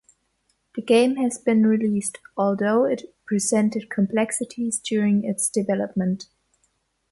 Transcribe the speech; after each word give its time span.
The 0.73 0.81
game 0.81 1.17
has 1.17 1.37
been 1.37 1.67
released, 1.67 2.17
although 2.35 2.85
it 2.85 3.13
presented 3.27 3.91
complexities 3.91 4.79
during 4.79 5.23
its 5.23 5.47
development. 5.47 6.25